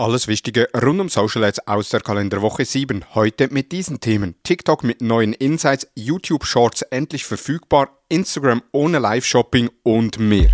[0.00, 3.04] Alles Wichtige rund um Social Ads aus der Kalenderwoche 7.
[3.14, 4.34] Heute mit diesen Themen.
[4.44, 10.50] TikTok mit neuen Insights, YouTube Shorts endlich verfügbar, Instagram ohne Live-Shopping und mehr.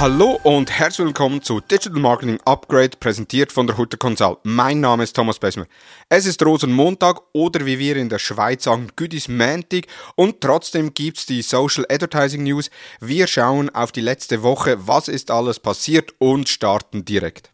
[0.00, 4.38] Hallo und herzlich willkommen zu Digital Marketing Upgrade, präsentiert von der Hutter Consult.
[4.44, 5.66] Mein Name ist Thomas Besmer.
[6.08, 11.26] Es ist Rosenmontag oder wie wir in der Schweiz sagen, Güdis Mantic und trotzdem gibt's
[11.26, 12.70] die Social Advertising News.
[13.00, 17.50] Wir schauen auf die letzte Woche, was ist alles passiert und starten direkt.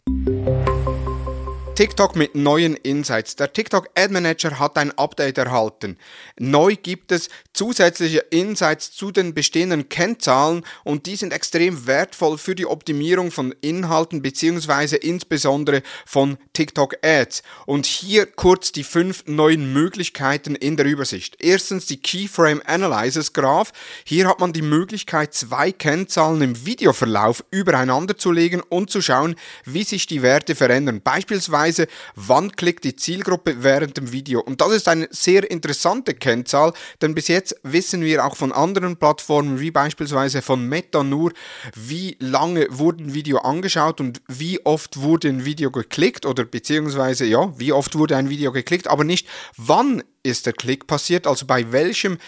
[1.76, 3.34] TikTok mit neuen Insights.
[3.34, 5.98] Der TikTok Ad Manager hat ein Update erhalten.
[6.38, 12.54] Neu gibt es zusätzliche Insights zu den bestehenden Kennzahlen und die sind extrem wertvoll für
[12.54, 17.42] die Optimierung von Inhalten beziehungsweise insbesondere von TikTok Ads.
[17.66, 21.36] Und hier kurz die fünf neuen Möglichkeiten in der Übersicht.
[21.40, 23.72] Erstens die Keyframe Analysis Graph.
[24.04, 29.36] Hier hat man die Möglichkeit, zwei Kennzahlen im Videoverlauf übereinander zu legen und zu schauen,
[29.64, 31.00] wie sich die Werte verändern.
[31.02, 34.40] Beispielsweise Weise, wann klickt die Zielgruppe während dem Video.
[34.40, 38.96] Und das ist eine sehr interessante Kennzahl, denn bis jetzt wissen wir auch von anderen
[38.96, 41.32] Plattformen, wie beispielsweise von Meta nur,
[41.74, 47.24] wie lange wurde ein Video angeschaut und wie oft wurde ein Video geklickt oder beziehungsweise
[47.26, 51.46] ja, wie oft wurde ein Video geklickt, aber nicht wann ist der Klick passiert, also
[51.46, 52.18] bei welchem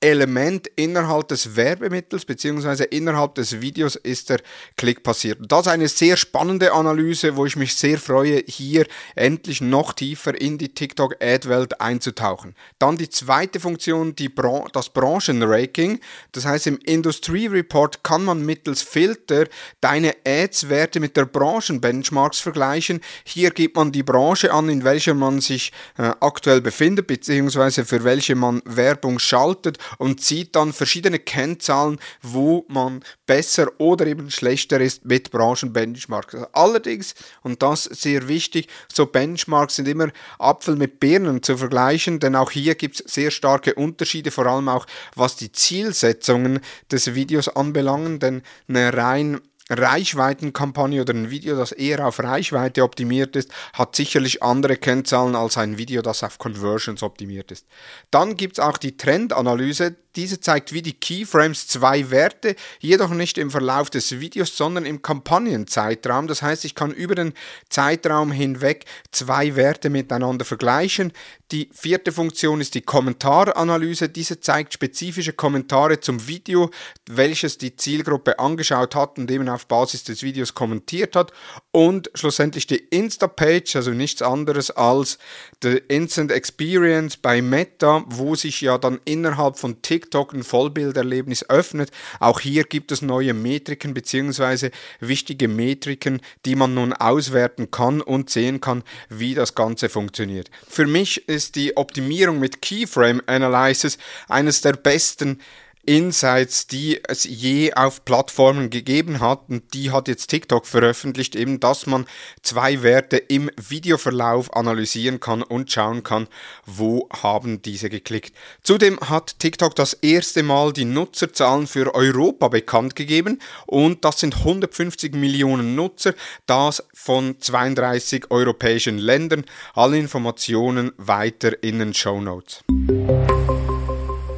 [0.00, 2.84] Element innerhalb des Werbemittels bzw.
[2.90, 4.40] innerhalb des Videos ist der
[4.76, 5.38] Klick passiert.
[5.48, 10.38] Das ist eine sehr spannende Analyse, wo ich mich sehr freue, hier endlich noch tiefer
[10.38, 12.54] in die TikTok-Ad-Welt einzutauchen.
[12.78, 16.00] Dann die zweite Funktion, die Bran das Branchenranking.
[16.32, 19.46] Das heißt, im Industry Report kann man mittels Filter
[19.80, 23.00] deine Ads-Werte mit der Branchenbenchmarks vergleichen.
[23.24, 27.84] Hier gibt man die Branche an, in welcher man sich äh, aktuell befindet, beziehungsweise beziehungsweise
[27.84, 34.30] für welche man Werbung schaltet und sieht dann verschiedene Kennzahlen, wo man besser oder eben
[34.30, 36.34] schlechter ist mit Branchenbenchmarks.
[36.34, 40.08] Also allerdings, und das sehr wichtig, so Benchmarks sind immer
[40.38, 44.68] Apfel mit Birnen zu vergleichen, denn auch hier gibt es sehr starke Unterschiede, vor allem
[44.68, 51.72] auch was die Zielsetzungen des Videos anbelangen, denn eine rein Reichweitenkampagne oder ein Video, das
[51.72, 57.02] eher auf Reichweite optimiert ist, hat sicherlich andere Kennzahlen als ein Video, das auf Conversions
[57.02, 57.66] optimiert ist.
[58.10, 63.38] Dann gibt es auch die Trendanalyse, diese zeigt wie die Keyframes zwei Werte, jedoch nicht
[63.38, 66.26] im Verlauf des Videos, sondern im Kampagnenzeitraum.
[66.26, 67.34] Das heißt, ich kann über den
[67.68, 71.12] Zeitraum hinweg zwei Werte miteinander vergleichen.
[71.52, 74.08] Die vierte Funktion ist die Kommentaranalyse.
[74.08, 76.70] Diese zeigt spezifische Kommentare zum Video,
[77.08, 81.32] welches die Zielgruppe angeschaut hat und eben auf Basis des Videos kommentiert hat.
[81.76, 85.18] Und schlussendlich die Insta-Page, also nichts anderes als
[85.62, 91.90] die Instant Experience bei Meta, wo sich ja dann innerhalb von TikTok ein Vollbilderlebnis öffnet.
[92.18, 94.70] Auch hier gibt es neue Metriken bzw.
[95.00, 100.50] wichtige Metriken, die man nun auswerten kann und sehen kann, wie das Ganze funktioniert.
[100.66, 103.98] Für mich ist die Optimierung mit Keyframe Analysis
[104.30, 105.42] eines der besten
[105.86, 109.48] Insights, die es je auf Plattformen gegeben hat.
[109.48, 112.06] Und die hat jetzt TikTok veröffentlicht, eben, dass man
[112.42, 116.28] zwei Werte im Videoverlauf analysieren kann und schauen kann,
[116.66, 118.34] wo haben diese geklickt.
[118.62, 124.36] Zudem hat TikTok das erste Mal die Nutzerzahlen für Europa bekannt gegeben und das sind
[124.36, 126.14] 150 Millionen Nutzer,
[126.46, 129.44] das von 32 europäischen Ländern.
[129.74, 132.64] Alle Informationen weiter in den Show Notes.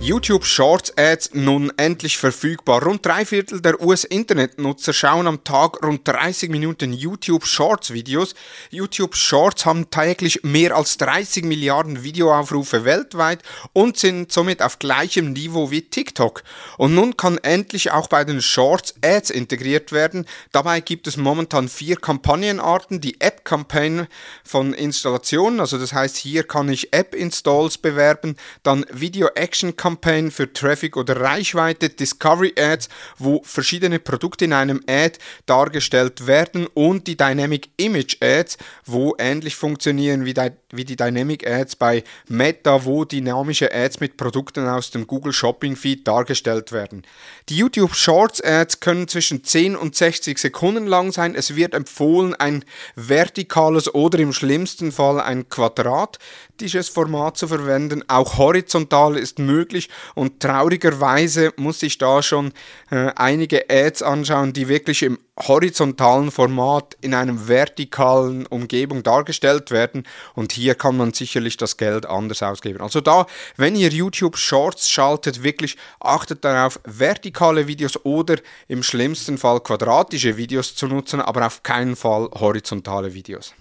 [0.09, 2.83] YouTube Shorts Ads nun endlich verfügbar.
[2.83, 8.35] Rund drei Viertel der US-Internetnutzer schauen am Tag rund 30 Minuten YouTube Shorts Videos.
[8.71, 13.43] YouTube Shorts haben täglich mehr als 30 Milliarden Videoaufrufe weltweit
[13.75, 16.43] und sind somit auf gleichem Niveau wie TikTok.
[16.79, 20.25] Und nun kann endlich auch bei den Shorts Ads integriert werden.
[20.53, 23.03] Dabei gibt es momentan vier Kampagnenarten.
[23.03, 24.07] Die App-Campaign
[24.43, 30.97] von Installationen, also das heißt, hier kann ich App-Installs bewerben, dann Video-Action-Campaign Campaign für Traffic
[30.97, 32.89] oder Reichweite, Discovery Ads,
[33.19, 39.57] wo verschiedene Produkte in einem Ad dargestellt werden und die Dynamic Image Ads, wo ähnlich
[39.57, 40.35] funktionieren wie,
[40.71, 45.77] wie die Dynamic Ads bei Meta, wo dynamische Ads mit Produkten aus dem Google Shopping
[45.77, 47.03] Feed dargestellt werden.
[47.49, 51.35] Die YouTube Shorts Ads können zwischen 10 und 60 Sekunden lang sein.
[51.35, 52.65] Es wird empfohlen, ein
[52.95, 58.05] vertikales oder im schlimmsten Fall ein quadratisches Format zu verwenden.
[58.09, 62.53] Auch horizontal ist möglich wirklich und traurigerweise muss ich da schon
[62.91, 70.05] äh, einige Ads anschauen, die wirklich im horizontalen Format in einem vertikalen Umgebung dargestellt werden
[70.35, 72.81] und hier kann man sicherlich das Geld anders ausgeben.
[72.81, 73.27] Also da,
[73.57, 78.37] wenn ihr YouTube Shorts schaltet, wirklich achtet darauf, vertikale Videos oder
[78.67, 83.55] im schlimmsten Fall quadratische Videos zu nutzen, aber auf keinen Fall horizontale Videos.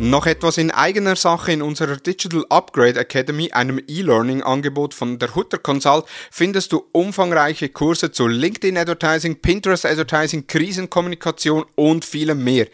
[0.00, 5.58] Noch etwas in eigener Sache in unserer Digital Upgrade Academy, einem E-Learning-Angebot von der Hutter
[5.58, 12.68] Consult, findest du umfangreiche Kurse zu LinkedIn Advertising, Pinterest Advertising, Krisenkommunikation und vielem mehr.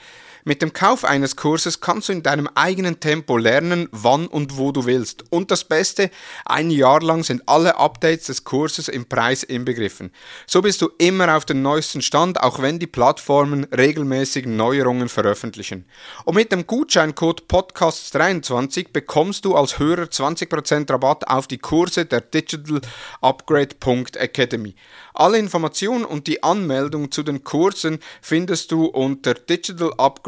[0.46, 4.73] Mit dem Kauf eines Kurses kannst du in deinem eigenen Tempo lernen, wann und wo
[4.73, 5.25] du willst.
[5.31, 6.11] Und das Beste,
[6.44, 10.12] ein Jahr lang sind alle Updates des Kurses im Preis inbegriffen.
[10.46, 15.87] So bist du immer auf dem neuesten Stand, auch wenn die Plattformen regelmäßig Neuerungen veröffentlichen.
[16.26, 22.20] Und mit dem Gutscheincode Podcasts23 bekommst du als Hörer 20% Rabatt auf die Kurse der
[22.20, 22.82] Digital
[23.23, 24.75] Upgrade.academy.
[25.14, 29.35] Alle Informationen und die Anmeldung zu den Kursen findest du unter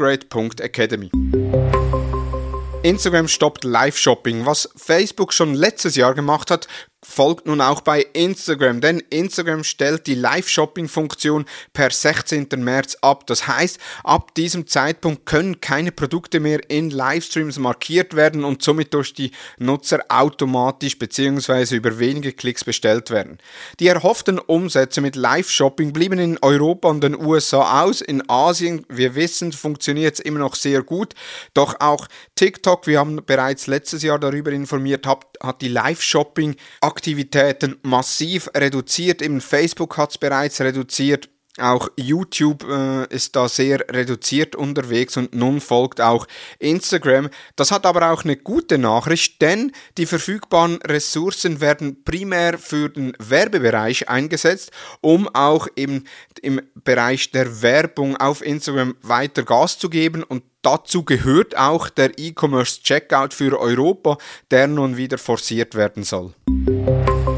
[0.07, 1.09] digitalupgrade.academy.
[2.83, 4.45] Instagram stoppt Live-Shopping.
[4.45, 6.67] Was Facebook schon letztes Jahr gemacht hat,
[7.09, 12.47] folgt nun auch bei Instagram, denn Instagram stellt die Live-Shopping-Funktion per 16.
[12.57, 13.25] März ab.
[13.27, 18.93] Das heißt, ab diesem Zeitpunkt können keine Produkte mehr in Livestreams markiert werden und somit
[18.93, 21.77] durch die Nutzer automatisch bzw.
[21.77, 23.39] über wenige Klicks bestellt werden.
[23.79, 28.01] Die erhofften Umsätze mit Live-Shopping blieben in Europa und den USA aus.
[28.01, 31.15] In Asien, wir wissen, funktioniert es immer noch sehr gut.
[31.53, 35.25] Doch auch TikTok, wir haben bereits letztes Jahr darüber informiert, hat,
[35.61, 36.55] die Live-Shopping
[36.97, 39.21] Aktivitäten massiv reduziert.
[39.21, 41.29] Eben Facebook hat es bereits reduziert.
[41.59, 46.25] Auch YouTube äh, ist da sehr reduziert unterwegs und nun folgt auch
[46.57, 47.29] Instagram.
[47.55, 53.13] Das hat aber auch eine gute Nachricht, denn die verfügbaren Ressourcen werden primär für den
[53.19, 54.71] Werbebereich eingesetzt,
[55.01, 56.03] um auch im,
[56.41, 62.19] im Bereich der Werbung auf Instagram weiter Gas zu geben und Dazu gehört auch der
[62.19, 64.17] E-Commerce Checkout für Europa,
[64.51, 66.33] der nun wieder forciert werden soll.
[66.87, 67.36] Música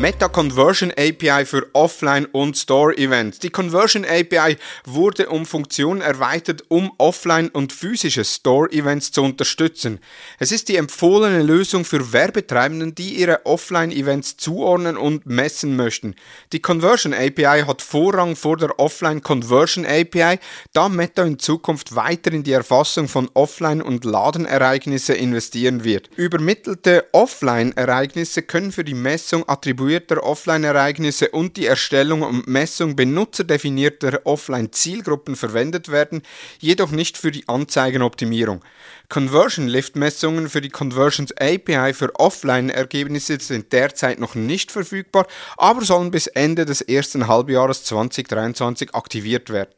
[0.00, 3.38] Meta Conversion API für Offline- und Store-Events.
[3.40, 4.56] Die Conversion API
[4.86, 10.00] wurde um Funktionen erweitert, um Offline- und physische Store-Events zu unterstützen.
[10.38, 16.14] Es ist die empfohlene Lösung für Werbetreibenden, die ihre Offline-Events zuordnen und messen möchten.
[16.54, 20.38] Die Conversion API hat Vorrang vor der Offline Conversion API,
[20.72, 26.08] da Meta in Zukunft weiter in die Erfassung von Offline- und Ladenereignisse investieren wird.
[26.16, 34.20] Übermittelte Offline-Ereignisse können für die Messung attribuiert evaluierter Offline-Ereignisse und die Erstellung und Messung benutzerdefinierter
[34.24, 36.22] Offline-Zielgruppen verwendet werden,
[36.60, 38.62] jedoch nicht für die Anzeigenoptimierung.
[39.08, 45.26] Conversion Lift Messungen für die Conversions API für Offline-Ergebnisse sind derzeit noch nicht verfügbar,
[45.56, 49.70] aber sollen bis Ende des ersten Halbjahres 2023 aktiviert werden.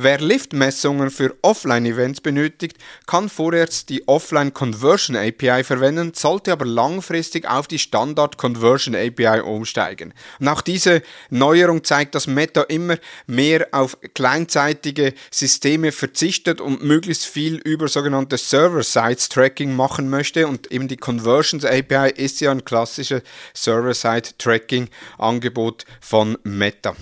[0.00, 2.76] Wer Lift-Messungen für Offline-Events benötigt,
[3.06, 9.40] kann vorerst die Offline Conversion API verwenden, sollte aber langfristig auf die Standard Conversion API
[9.40, 10.14] umsteigen.
[10.38, 12.96] Und auch diese Neuerung zeigt, dass Meta immer
[13.26, 20.86] mehr auf kleinzeitige Systeme verzichtet und möglichst viel über sogenannte Server-Side-Tracking machen möchte und eben
[20.86, 23.22] die Conversions API ist ja ein klassisches
[23.52, 26.94] Server-Side-Tracking-Angebot von Meta.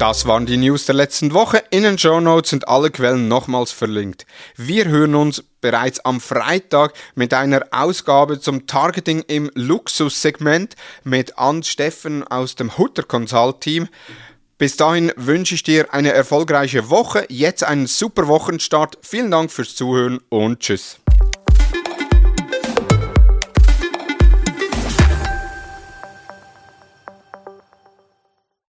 [0.00, 1.62] Das waren die News der letzten Woche.
[1.68, 4.24] In den Show Notes sind alle Quellen nochmals verlinkt.
[4.56, 10.74] Wir hören uns bereits am Freitag mit einer Ausgabe zum Targeting im Luxussegment
[11.04, 13.88] mit Ann Steffen aus dem Hutter Consult Team.
[14.56, 18.96] Bis dahin wünsche ich dir eine erfolgreiche Woche, jetzt einen super Wochenstart.
[19.02, 20.98] Vielen Dank fürs Zuhören und tschüss.